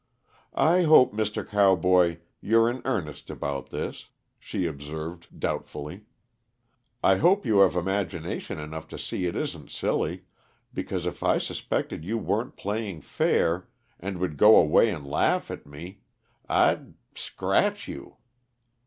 [0.55, 1.47] "I hope, Mr.
[1.47, 6.05] Cowboy, you're in earnest about this," she observed doubtfully.
[7.03, 10.23] "I hope you have imagination enough to see it isn't silly,
[10.73, 13.69] because if I suspected you weren't playing fair,
[13.99, 16.01] and would go away and laugh at me,
[16.49, 18.17] I'd scratch you."